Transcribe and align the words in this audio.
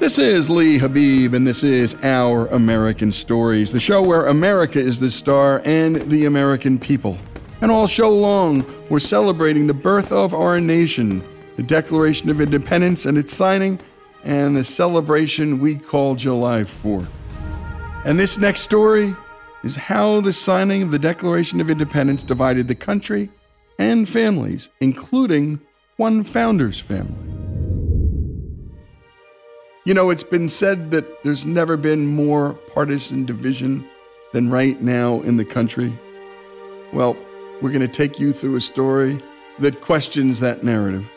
This 0.00 0.18
is 0.18 0.48
Lee 0.48 0.78
Habib, 0.78 1.34
and 1.34 1.46
this 1.46 1.62
is 1.62 1.94
Our 2.02 2.46
American 2.46 3.12
Stories, 3.12 3.70
the 3.70 3.78
show 3.78 4.00
where 4.00 4.28
America 4.28 4.80
is 4.80 4.98
the 4.98 5.10
star 5.10 5.60
and 5.66 5.96
the 5.96 6.24
American 6.24 6.78
people. 6.78 7.18
And 7.60 7.70
all 7.70 7.86
show 7.86 8.08
long, 8.08 8.64
we're 8.88 8.98
celebrating 8.98 9.66
the 9.66 9.74
birth 9.74 10.10
of 10.10 10.32
our 10.32 10.58
nation, 10.58 11.22
the 11.56 11.62
Declaration 11.62 12.30
of 12.30 12.40
Independence 12.40 13.04
and 13.04 13.18
its 13.18 13.34
signing, 13.34 13.78
and 14.24 14.56
the 14.56 14.64
celebration 14.64 15.60
we 15.60 15.74
call 15.74 16.14
July 16.14 16.62
4th. 16.62 17.06
And 18.06 18.18
this 18.18 18.38
next 18.38 18.62
story 18.62 19.14
is 19.62 19.76
how 19.76 20.22
the 20.22 20.32
signing 20.32 20.82
of 20.82 20.92
the 20.92 20.98
Declaration 20.98 21.60
of 21.60 21.68
Independence 21.68 22.22
divided 22.22 22.68
the 22.68 22.74
country 22.74 23.28
and 23.78 24.08
families, 24.08 24.70
including 24.80 25.60
one 25.98 26.24
founder's 26.24 26.80
family. 26.80 27.39
You 29.84 29.94
know, 29.94 30.10
it's 30.10 30.24
been 30.24 30.50
said 30.50 30.90
that 30.90 31.22
there's 31.22 31.46
never 31.46 31.78
been 31.78 32.06
more 32.06 32.52
partisan 32.52 33.24
division 33.24 33.88
than 34.34 34.50
right 34.50 34.78
now 34.82 35.22
in 35.22 35.38
the 35.38 35.44
country. 35.44 35.98
Well, 36.92 37.16
we're 37.62 37.70
going 37.70 37.80
to 37.80 37.88
take 37.88 38.20
you 38.20 38.34
through 38.34 38.56
a 38.56 38.60
story 38.60 39.22
that 39.58 39.80
questions 39.80 40.38
that 40.40 40.62
narrative. 40.62 41.10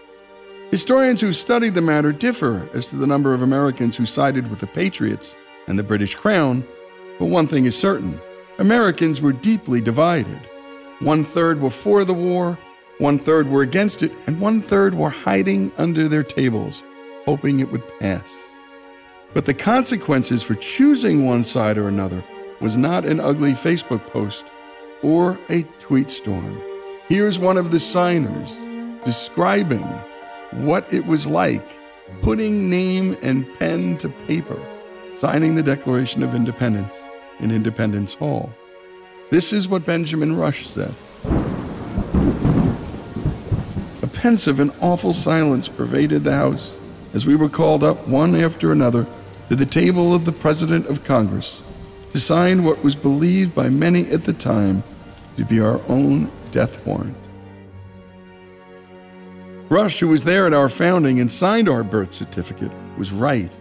Historians 0.71 1.19
who 1.19 1.33
studied 1.33 1.75
the 1.75 1.81
matter 1.81 2.13
differ 2.13 2.69
as 2.73 2.87
to 2.87 2.95
the 2.95 3.05
number 3.05 3.33
of 3.33 3.41
Americans 3.41 3.97
who 3.97 4.05
sided 4.05 4.49
with 4.49 4.59
the 4.59 4.67
Patriots 4.67 5.35
and 5.67 5.77
the 5.77 5.83
British 5.83 6.15
Crown, 6.15 6.65
but 7.19 7.25
one 7.25 7.47
thing 7.47 7.65
is 7.65 7.77
certain 7.77 8.19
Americans 8.59 9.21
were 9.21 9.33
deeply 9.33 9.81
divided. 9.81 10.39
One 10.99 11.25
third 11.25 11.59
were 11.59 11.69
for 11.69 12.05
the 12.05 12.13
war, 12.13 12.57
one 12.97 13.19
third 13.19 13.49
were 13.49 13.61
against 13.61 14.03
it, 14.03 14.13
and 14.25 14.39
one 14.39 14.61
third 14.61 14.95
were 14.95 15.09
hiding 15.09 15.73
under 15.77 16.07
their 16.07 16.23
tables, 16.23 16.81
hoping 17.25 17.59
it 17.59 17.69
would 17.69 17.85
pass. 17.99 18.52
But 19.33 19.45
the 19.45 19.53
consequences 19.53 20.43
for 20.43 20.53
choosing 20.55 21.25
one 21.25 21.43
side 21.43 21.77
or 21.77 21.87
another 21.87 22.23
was 22.59 22.77
not 22.77 23.03
an 23.03 23.19
ugly 23.19 23.53
Facebook 23.53 24.05
post 24.07 24.45
or 25.01 25.39
a 25.49 25.63
tweet 25.79 26.11
storm. 26.11 26.61
Here's 27.09 27.39
one 27.39 27.57
of 27.57 27.71
the 27.71 27.79
signers 27.79 28.63
describing 29.03 29.83
what 30.51 30.91
it 30.93 31.05
was 31.05 31.25
like 31.25 31.67
putting 32.21 32.69
name 32.69 33.17
and 33.23 33.51
pen 33.57 33.97
to 33.97 34.09
paper, 34.27 34.59
signing 35.19 35.55
the 35.55 35.63
Declaration 35.63 36.21
of 36.21 36.35
Independence 36.35 37.01
in 37.39 37.49
Independence 37.49 38.13
Hall. 38.13 38.53
This 39.31 39.51
is 39.51 39.67
what 39.67 39.83
Benjamin 39.83 40.37
Rush 40.37 40.67
said. 40.67 40.93
A 44.03 44.07
pensive 44.07 44.59
and 44.59 44.71
awful 44.79 45.11
silence 45.11 45.67
pervaded 45.67 46.23
the 46.23 46.33
house 46.33 46.79
as 47.13 47.25
we 47.25 47.35
were 47.35 47.49
called 47.49 47.83
up 47.83 48.07
one 48.07 48.35
after 48.35 48.71
another 48.71 49.07
to 49.49 49.55
the 49.55 49.65
table 49.65 50.13
of 50.13 50.25
the 50.25 50.31
President 50.31 50.87
of 50.87 51.03
Congress 51.03 51.61
to 52.11 52.19
sign 52.19 52.63
what 52.63 52.83
was 52.83 52.95
believed 52.95 53.55
by 53.55 53.69
many 53.69 54.07
at 54.09 54.23
the 54.23 54.33
time 54.33 54.83
to 55.35 55.43
be 55.43 55.59
our 55.59 55.81
own 55.87 56.31
death 56.51 56.85
warrant. 56.85 57.17
Rush, 59.69 59.99
who 59.99 60.09
was 60.09 60.23
there 60.23 60.45
at 60.45 60.53
our 60.53 60.69
founding 60.69 61.19
and 61.19 61.31
signed 61.31 61.67
our 61.67 61.83
birth 61.83 62.13
certificate, 62.13 62.71
was 62.97 63.11
right. 63.11 63.51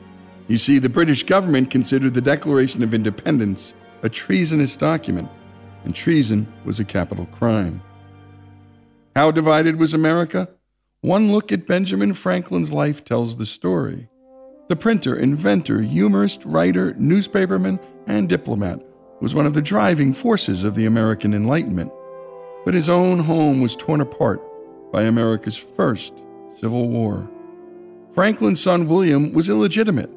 You 0.48 0.58
see, 0.58 0.78
the 0.78 0.90
British 0.90 1.22
government 1.22 1.70
considered 1.70 2.12
the 2.12 2.20
Declaration 2.20 2.82
of 2.82 2.92
Independence 2.92 3.72
a 4.02 4.08
treasonous 4.08 4.76
document, 4.76 5.30
and 5.84 5.94
treason 5.94 6.52
was 6.64 6.80
a 6.80 6.84
capital 6.84 7.26
crime. 7.26 7.80
How 9.14 9.30
divided 9.30 9.76
was 9.76 9.94
America? 9.94 10.48
One 11.00 11.32
look 11.32 11.52
at 11.52 11.66
Benjamin 11.66 12.12
Franklin's 12.12 12.72
life 12.72 13.04
tells 13.04 13.36
the 13.36 13.46
story. 13.46 14.08
The 14.72 14.76
printer, 14.76 15.14
inventor, 15.14 15.82
humorist, 15.82 16.46
writer, 16.46 16.94
newspaperman, 16.94 17.78
and 18.06 18.26
diplomat 18.26 18.80
was 19.20 19.34
one 19.34 19.44
of 19.44 19.52
the 19.52 19.60
driving 19.60 20.14
forces 20.14 20.64
of 20.64 20.76
the 20.76 20.86
American 20.86 21.34
Enlightenment. 21.34 21.92
But 22.64 22.72
his 22.72 22.88
own 22.88 23.18
home 23.18 23.60
was 23.60 23.76
torn 23.76 24.00
apart 24.00 24.40
by 24.90 25.02
America's 25.02 25.58
first 25.58 26.22
Civil 26.58 26.88
War. 26.88 27.30
Franklin's 28.12 28.62
son 28.62 28.88
William 28.88 29.34
was 29.34 29.50
illegitimate, 29.50 30.08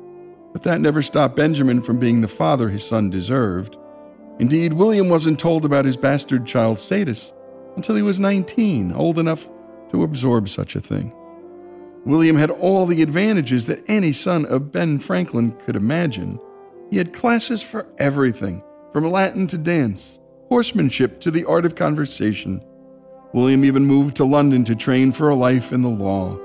but 0.53 0.63
that 0.63 0.79
never 0.79 1.01
stopped 1.01 1.35
Benjamin 1.35 1.81
from 1.81 1.99
being 1.99 2.21
the 2.21 2.29
father 2.29 2.69
his 2.69 2.87
son 2.87 3.09
deserved. 3.09 3.75
Indeed, 4.39 4.71
William 4.71 5.09
wasn't 5.09 5.37
told 5.37 5.65
about 5.65 5.83
his 5.83 5.97
bastard 5.97 6.45
child's 6.45 6.81
status 6.81 7.33
until 7.75 7.97
he 7.97 8.01
was 8.01 8.21
19, 8.21 8.93
old 8.93 9.19
enough 9.19 9.49
to 9.91 10.03
absorb 10.03 10.47
such 10.47 10.77
a 10.77 10.79
thing. 10.79 11.13
William 12.05 12.35
had 12.35 12.51
all 12.51 12.85
the 12.85 13.01
advantages 13.01 13.65
that 13.65 13.83
any 13.87 14.11
son 14.11 14.45
of 14.45 14.71
Ben 14.71 14.99
Franklin 14.99 15.51
could 15.65 15.75
imagine. 15.75 16.39
He 16.91 16.97
had 16.97 17.13
classes 17.13 17.63
for 17.63 17.87
everything, 17.97 18.63
from 18.93 19.09
Latin 19.09 19.47
to 19.47 19.57
dance, 19.57 20.19
horsemanship 20.49 21.19
to 21.21 21.31
the 21.31 21.45
art 21.45 21.65
of 21.65 21.75
conversation. 21.75 22.63
William 23.33 23.65
even 23.65 23.85
moved 23.85 24.15
to 24.17 24.23
London 24.23 24.63
to 24.65 24.75
train 24.75 25.11
for 25.11 25.29
a 25.29 25.35
life 25.35 25.73
in 25.73 25.81
the 25.81 25.89
law. 25.89 26.39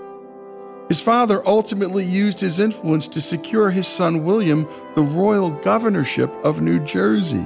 His 0.89 1.01
father 1.01 1.47
ultimately 1.47 2.05
used 2.05 2.41
his 2.41 2.59
influence 2.59 3.07
to 3.09 3.21
secure 3.21 3.71
his 3.71 3.87
son 3.87 4.25
William 4.25 4.67
the 4.97 5.03
royal 5.03 5.51
governorship 5.51 6.33
of 6.43 6.62
New 6.62 6.81
Jersey. 6.81 7.45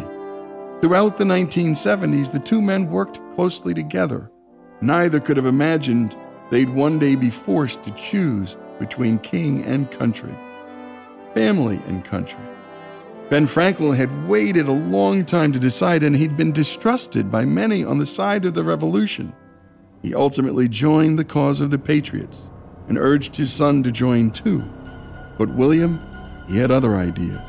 Throughout 0.81 1.19
the 1.19 1.25
1970s, 1.25 2.33
the 2.33 2.39
two 2.39 2.63
men 2.63 2.91
worked 2.91 3.19
closely 3.35 3.75
together. 3.75 4.31
Neither 4.81 5.21
could 5.21 5.37
have 5.37 5.47
imagined 5.47 6.17
they'd 6.51 6.71
one 6.71 6.99
day 6.99 7.15
be 7.15 7.31
forced 7.31 7.83
to 7.83 7.91
choose 7.93 8.57
between 8.79 9.19
king 9.19 9.65
and 9.65 9.91
country, 9.91 10.35
family 11.33 11.81
and 11.87 12.05
country. 12.05 12.43
Ben 13.31 13.47
Franklin 13.47 13.97
had 13.97 14.29
waited 14.29 14.69
a 14.69 14.73
long 14.73 15.25
time 15.25 15.53
to 15.53 15.59
decide, 15.59 16.03
and 16.03 16.15
he'd 16.15 16.37
been 16.37 16.53
distrusted 16.53 17.31
by 17.31 17.45
many 17.45 17.83
on 17.83 17.99
the 17.99 18.07
side 18.07 18.45
of 18.45 18.55
the 18.55 18.65
revolution. 18.65 19.33
He 20.03 20.15
ultimately 20.15 20.69
joined 20.69 21.19
the 21.19 21.25
cause 21.25 21.61
of 21.61 21.71
the 21.71 21.79
Patriots 21.79 22.51
and 22.89 22.99
urged 22.99 23.35
his 23.37 23.51
son 23.51 23.83
to 23.83 23.91
join 23.91 24.31
too. 24.31 24.63
But 25.39 25.55
William, 25.55 26.01
he 26.47 26.59
had 26.59 26.71
other 26.71 26.95
ideas. 26.95 27.41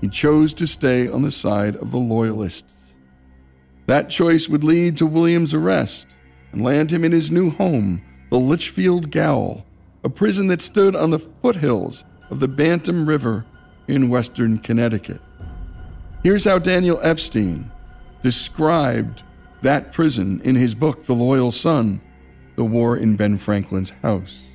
He 0.00 0.08
chose 0.08 0.54
to 0.54 0.66
stay 0.66 1.08
on 1.08 1.22
the 1.22 1.32
side 1.32 1.74
of 1.76 1.90
the 1.90 1.98
Loyalists. 1.98 2.92
That 3.86 4.10
choice 4.10 4.48
would 4.48 4.62
lead 4.62 4.96
to 4.98 5.06
William's 5.06 5.52
arrest 5.52 6.06
and 6.56 6.64
land 6.64 6.90
him 6.90 7.04
in 7.04 7.12
his 7.12 7.30
new 7.30 7.50
home, 7.50 8.02
the 8.30 8.38
Litchfield 8.38 9.10
Gaol, 9.10 9.66
a 10.02 10.08
prison 10.08 10.46
that 10.46 10.62
stood 10.62 10.96
on 10.96 11.10
the 11.10 11.18
foothills 11.18 12.02
of 12.30 12.40
the 12.40 12.48
Bantam 12.48 13.06
River 13.06 13.44
in 13.86 14.08
western 14.08 14.58
Connecticut. 14.58 15.20
Here's 16.22 16.46
how 16.46 16.58
Daniel 16.58 16.98
Epstein 17.02 17.70
described 18.22 19.22
that 19.60 19.92
prison 19.92 20.40
in 20.44 20.54
his 20.54 20.74
book, 20.74 21.02
The 21.02 21.12
Loyal 21.12 21.52
Son 21.52 22.00
The 22.54 22.64
War 22.64 22.96
in 22.96 23.16
Ben 23.16 23.36
Franklin's 23.36 23.90
House. 24.00 24.46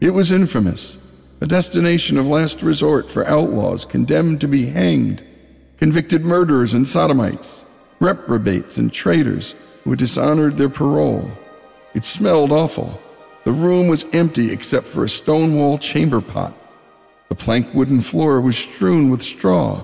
It 0.00 0.14
was 0.14 0.32
infamous, 0.32 0.98
a 1.40 1.46
destination 1.46 2.18
of 2.18 2.26
last 2.26 2.62
resort 2.62 3.08
for 3.08 3.24
outlaws 3.28 3.84
condemned 3.84 4.40
to 4.40 4.48
be 4.48 4.66
hanged, 4.66 5.24
convicted 5.76 6.24
murderers 6.24 6.74
and 6.74 6.86
sodomites, 6.86 7.64
reprobates 8.00 8.76
and 8.76 8.92
traitors 8.92 9.54
who 9.84 9.96
dishonored 9.96 10.56
their 10.56 10.68
parole. 10.68 11.30
It 11.94 12.04
smelled 12.04 12.52
awful. 12.52 13.00
The 13.44 13.52
room 13.52 13.88
was 13.88 14.06
empty 14.12 14.52
except 14.52 14.86
for 14.86 15.04
a 15.04 15.08
stone 15.08 15.56
wall 15.56 15.78
chamber 15.78 16.20
pot 16.20 16.54
the 17.32 17.36
plank 17.36 17.72
wooden 17.72 18.02
floor 18.02 18.42
was 18.42 18.58
strewn 18.58 19.08
with 19.08 19.22
straw. 19.22 19.82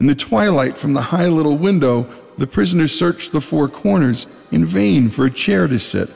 In 0.00 0.08
the 0.08 0.14
twilight 0.16 0.76
from 0.76 0.92
the 0.92 1.00
high 1.00 1.28
little 1.28 1.56
window, 1.56 2.02
the 2.36 2.48
prisoners 2.48 2.90
searched 2.92 3.30
the 3.30 3.40
four 3.40 3.68
corners 3.68 4.26
in 4.50 4.66
vain 4.66 5.08
for 5.08 5.24
a 5.24 5.30
chair 5.30 5.68
to 5.68 5.78
sit 5.78 6.10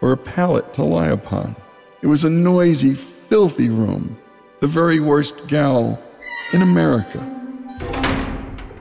or 0.00 0.12
a 0.12 0.16
pallet 0.16 0.72
to 0.74 0.84
lie 0.84 1.08
upon. 1.08 1.56
It 2.00 2.06
was 2.06 2.24
a 2.24 2.30
noisy, 2.30 2.94
filthy 2.94 3.68
room, 3.68 4.16
the 4.60 4.68
very 4.68 5.00
worst 5.00 5.48
gaol 5.48 6.00
in 6.52 6.62
America. 6.62 7.18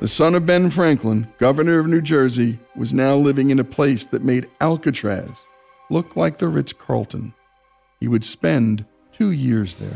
The 0.03 0.09
son 0.09 0.35
of 0.35 0.45
Ben 0.45 0.69
Franklin, 0.69 1.31
governor 1.37 1.79
of 1.79 1.87
New 1.87 2.01
Jersey, 2.01 2.59
was 2.75 2.93
now 2.93 3.15
living 3.15 3.51
in 3.51 3.59
a 3.59 3.63
place 3.63 4.03
that 4.03 4.21
made 4.21 4.49
Alcatraz 4.59 5.47
look 5.89 6.17
like 6.17 6.39
the 6.39 6.49
Ritz 6.49 6.73
Carlton. 6.73 7.33
He 8.01 8.09
would 8.09 8.25
spend 8.25 8.83
two 9.13 9.31
years 9.31 9.77
there. 9.77 9.95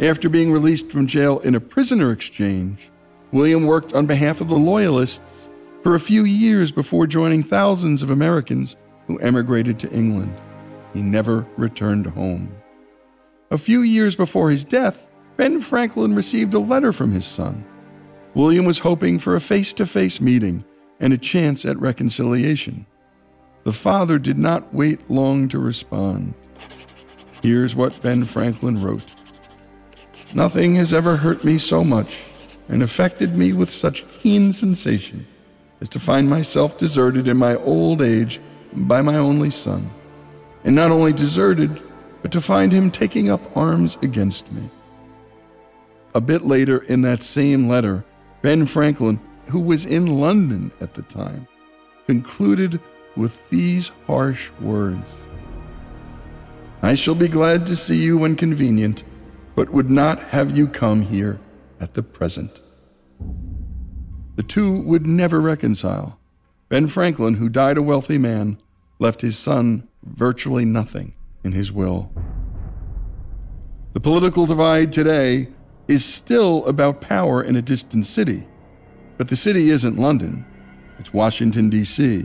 After 0.00 0.30
being 0.30 0.52
released 0.52 0.90
from 0.90 1.06
jail 1.06 1.40
in 1.40 1.54
a 1.54 1.60
prisoner 1.60 2.12
exchange, 2.12 2.90
William 3.30 3.66
worked 3.66 3.92
on 3.92 4.06
behalf 4.06 4.40
of 4.40 4.48
the 4.48 4.54
Loyalists 4.54 5.50
for 5.82 5.94
a 5.94 6.00
few 6.00 6.24
years 6.24 6.72
before 6.72 7.06
joining 7.06 7.42
thousands 7.42 8.02
of 8.02 8.08
Americans 8.08 8.74
who 9.06 9.18
emigrated 9.18 9.78
to 9.80 9.92
England. 9.92 10.34
He 10.94 11.02
never 11.02 11.46
returned 11.58 12.06
home. 12.06 12.56
A 13.50 13.58
few 13.58 13.82
years 13.82 14.16
before 14.16 14.48
his 14.48 14.64
death, 14.64 15.10
Ben 15.36 15.60
Franklin 15.60 16.14
received 16.14 16.54
a 16.54 16.60
letter 16.60 16.92
from 16.92 17.10
his 17.10 17.26
son. 17.26 17.64
William 18.34 18.64
was 18.64 18.78
hoping 18.78 19.18
for 19.18 19.34
a 19.34 19.40
face 19.40 19.72
to 19.74 19.86
face 19.86 20.20
meeting 20.20 20.64
and 21.00 21.12
a 21.12 21.18
chance 21.18 21.64
at 21.64 21.78
reconciliation. 21.80 22.86
The 23.64 23.72
father 23.72 24.18
did 24.18 24.38
not 24.38 24.72
wait 24.72 25.10
long 25.10 25.48
to 25.48 25.58
respond. 25.58 26.34
Here's 27.42 27.74
what 27.74 28.00
Ben 28.00 28.24
Franklin 28.24 28.80
wrote 28.80 29.06
Nothing 30.34 30.76
has 30.76 30.94
ever 30.94 31.16
hurt 31.16 31.44
me 31.44 31.58
so 31.58 31.84
much 31.84 32.24
and 32.68 32.82
affected 32.82 33.36
me 33.36 33.52
with 33.52 33.70
such 33.70 34.08
keen 34.08 34.52
sensation 34.52 35.26
as 35.80 35.88
to 35.90 36.00
find 36.00 36.28
myself 36.28 36.78
deserted 36.78 37.28
in 37.28 37.36
my 37.36 37.56
old 37.56 38.02
age 38.02 38.40
by 38.72 39.02
my 39.02 39.16
only 39.16 39.50
son. 39.50 39.90
And 40.64 40.74
not 40.74 40.90
only 40.90 41.12
deserted, 41.12 41.82
but 42.22 42.32
to 42.32 42.40
find 42.40 42.72
him 42.72 42.90
taking 42.90 43.30
up 43.30 43.56
arms 43.56 43.98
against 44.00 44.50
me. 44.52 44.62
A 46.14 46.20
bit 46.20 46.42
later 46.42 46.78
in 46.78 47.02
that 47.02 47.22
same 47.22 47.68
letter, 47.68 48.04
Ben 48.42 48.66
Franklin, 48.66 49.20
who 49.50 49.60
was 49.60 49.84
in 49.84 50.06
London 50.06 50.70
at 50.80 50.94
the 50.94 51.02
time, 51.02 51.48
concluded 52.06 52.80
with 53.16 53.48
these 53.50 53.90
harsh 54.06 54.50
words 54.60 55.16
I 56.84 56.94
shall 56.94 57.14
be 57.14 57.28
glad 57.28 57.64
to 57.66 57.76
see 57.76 57.96
you 57.96 58.18
when 58.18 58.36
convenient 58.36 59.04
but 59.54 59.70
would 59.70 59.88
not 59.88 60.18
have 60.24 60.54
you 60.54 60.68
come 60.68 61.00
here 61.00 61.40
at 61.80 61.94
the 61.94 62.02
present. 62.02 62.60
The 64.36 64.42
two 64.42 64.80
would 64.80 65.06
never 65.06 65.40
reconcile. 65.40 66.18
Ben 66.68 66.88
Franklin, 66.88 67.34
who 67.34 67.48
died 67.48 67.78
a 67.78 67.82
wealthy 67.82 68.18
man, 68.18 68.58
left 68.98 69.22
his 69.22 69.38
son 69.38 69.88
virtually 70.02 70.66
nothing 70.66 71.14
in 71.42 71.52
his 71.52 71.72
will. 71.72 72.12
The 73.94 74.00
political 74.00 74.44
divide 74.44 74.92
today 74.92 75.48
is 75.88 76.04
still 76.04 76.64
about 76.66 77.00
power 77.00 77.42
in 77.42 77.56
a 77.56 77.62
distant 77.62 78.06
city, 78.06 78.46
but 79.18 79.28
the 79.28 79.36
city 79.36 79.70
isn't 79.70 79.98
London, 79.98 80.44
it's 80.98 81.12
Washington, 81.12 81.68
D.C. 81.70 82.24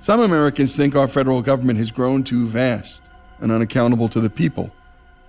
Some 0.00 0.20
Americans 0.20 0.76
think 0.76 0.94
our 0.94 1.08
federal 1.08 1.42
government 1.42 1.78
has 1.78 1.90
grown 1.90 2.22
too 2.22 2.46
vast 2.46 3.02
and 3.40 3.50
unaccountable 3.50 4.08
to 4.10 4.20
the 4.20 4.30
people. 4.30 4.70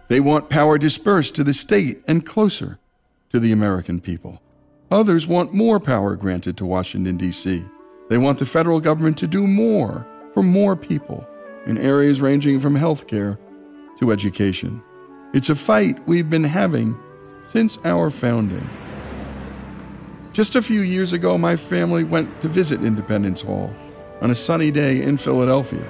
They 0.07 0.19
want 0.19 0.49
power 0.49 0.77
dispersed 0.77 1.35
to 1.35 1.43
the 1.43 1.53
state 1.53 2.01
and 2.07 2.25
closer 2.25 2.79
to 3.31 3.39
the 3.39 3.51
American 3.51 3.99
people. 4.01 4.41
Others 4.91 5.27
want 5.27 5.53
more 5.53 5.79
power 5.79 6.15
granted 6.15 6.57
to 6.57 6.65
Washington, 6.65 7.17
D.C. 7.17 7.63
They 8.09 8.17
want 8.17 8.39
the 8.39 8.45
federal 8.45 8.79
government 8.79 9.17
to 9.19 9.27
do 9.27 9.45
more 9.47 10.07
for 10.33 10.41
more 10.41 10.75
people 10.75 11.27
in 11.65 11.77
areas 11.77 12.21
ranging 12.21 12.59
from 12.59 12.75
healthcare 12.75 13.37
to 13.99 14.11
education. 14.11 14.83
It's 15.33 15.49
a 15.49 15.55
fight 15.55 15.99
we've 16.07 16.29
been 16.29 16.43
having 16.43 16.97
since 17.51 17.77
our 17.83 18.09
founding. 18.09 18.67
Just 20.33 20.55
a 20.55 20.61
few 20.61 20.81
years 20.81 21.13
ago, 21.13 21.37
my 21.37 21.55
family 21.55 22.03
went 22.03 22.41
to 22.41 22.47
visit 22.47 22.83
Independence 22.83 23.41
Hall 23.41 23.73
on 24.21 24.31
a 24.31 24.35
sunny 24.35 24.71
day 24.71 25.01
in 25.01 25.17
Philadelphia 25.17 25.87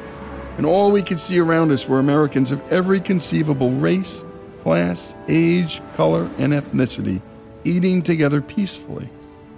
and 0.59 0.65
all 0.65 0.91
we 0.91 1.01
could 1.01 1.17
see 1.17 1.39
around 1.39 1.71
us 1.71 1.87
were 1.87 1.99
Americans 1.99 2.51
of 2.51 2.69
every 2.69 2.99
conceivable 2.99 3.71
race, 3.71 4.25
class, 4.61 5.15
age, 5.29 5.81
color, 5.95 6.29
and 6.37 6.51
ethnicity 6.51 7.21
eating 7.63 8.01
together 8.01 8.41
peacefully 8.41 9.07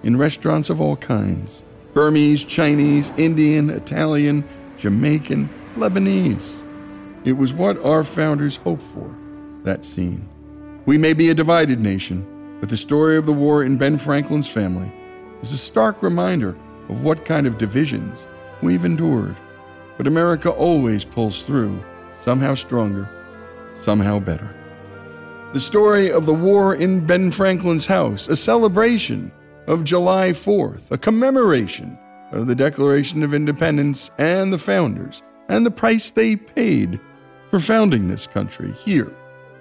in 0.04 0.16
restaurants 0.16 0.70
of 0.70 0.80
all 0.80 0.96
kinds 0.96 1.64
Burmese, 1.96 2.46
Chinese, 2.46 3.12
Indian, 3.18 3.72
Italian, 3.72 4.44
Jamaican, 4.78 5.50
Lebanese. 5.76 6.62
It 7.26 7.32
was 7.32 7.52
what 7.52 7.84
our 7.84 8.04
founders 8.04 8.58
hoped 8.58 8.84
for, 8.84 9.12
that 9.64 9.84
scene. 9.84 10.30
We 10.88 10.98
may 10.98 11.14
be 11.14 11.30
a 11.30 11.36
divided 11.36 11.80
nation, 11.80 12.58
but 12.60 12.70
the 12.70 12.78
story 12.78 13.16
of 13.16 13.28
the 13.28 13.34
war 13.34 13.64
in 13.64 13.78
Ben 13.78 14.00
Franklin's 14.00 14.50
family 14.50 14.92
is 15.44 15.52
a 15.52 15.58
stark 15.58 16.02
reminder 16.02 16.58
of 16.90 17.04
what 17.04 17.24
kind 17.24 17.46
of 17.46 17.60
divisions 17.60 18.28
we've 18.64 18.84
endured. 18.84 19.36
But 19.98 20.08
America 20.08 20.50
always 20.50 21.06
pulls 21.06 21.44
through, 21.44 21.84
somehow 22.24 22.56
stronger, 22.56 23.08
somehow 23.84 24.18
better. 24.18 24.56
The 25.54 25.60
story 25.60 26.12
of 26.12 26.26
the 26.26 26.34
war 26.34 26.74
in 26.74 27.06
Ben 27.06 27.30
Franklin's 27.30 27.86
house, 27.86 28.28
a 28.28 28.36
celebration 28.36 29.32
of 29.68 29.84
July 29.84 30.30
4th, 30.30 30.90
a 30.90 30.98
commemoration 30.98 31.96
of 32.32 32.48
the 32.48 32.56
Declaration 32.56 33.22
of 33.22 33.36
Independence 33.36 34.10
and 34.18 34.52
the 34.52 34.58
founders, 34.58 35.22
and 35.48 35.64
the 35.64 35.70
price 35.70 36.10
they 36.10 36.36
paid 36.36 37.00
for 37.52 37.60
founding 37.60 38.08
this 38.08 38.26
country 38.26 38.72
here 38.72 39.14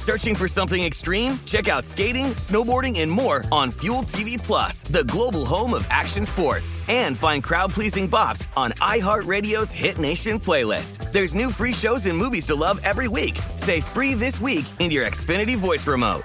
Searching 0.00 0.34
for 0.34 0.48
something 0.48 0.82
extreme? 0.82 1.38
Check 1.44 1.68
out 1.68 1.84
skating, 1.84 2.28
snowboarding, 2.36 3.00
and 3.00 3.12
more 3.12 3.44
on 3.52 3.70
Fuel 3.82 4.02
TV 4.04 4.42
Plus, 4.42 4.82
the 4.84 5.04
global 5.04 5.44
home 5.44 5.74
of 5.74 5.86
action 5.90 6.24
sports. 6.24 6.74
And 6.88 7.18
find 7.18 7.44
crowd-pleasing 7.44 8.08
bops 8.08 8.46
on 8.56 8.72
iHeartRadio's 8.80 9.70
Hit 9.72 9.98
Nation 9.98 10.40
playlist. 10.40 11.12
There's 11.12 11.34
new 11.34 11.50
free 11.50 11.74
shows 11.74 12.06
and 12.06 12.16
movies 12.16 12.46
to 12.46 12.54
love 12.54 12.80
every 12.82 13.08
week. 13.08 13.38
Say 13.56 13.82
free 13.82 14.14
this 14.14 14.40
week 14.40 14.64
in 14.78 14.90
your 14.90 15.04
Xfinity 15.06 15.54
voice 15.54 15.86
remote. 15.86 16.24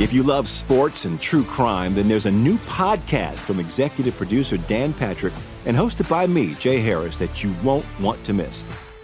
If 0.00 0.12
you 0.12 0.24
love 0.24 0.48
sports 0.48 1.04
and 1.04 1.20
true 1.20 1.44
crime, 1.44 1.94
then 1.94 2.08
there's 2.08 2.26
a 2.26 2.32
new 2.32 2.56
podcast 2.66 3.38
from 3.38 3.60
executive 3.60 4.16
producer 4.16 4.56
Dan 4.56 4.92
Patrick 4.92 5.34
and 5.66 5.76
hosted 5.76 6.08
by 6.08 6.26
me, 6.26 6.54
Jay 6.54 6.80
Harris, 6.80 7.16
that 7.18 7.44
you 7.44 7.54
won't 7.62 7.86
want 8.00 8.24
to 8.24 8.32
miss. 8.32 8.64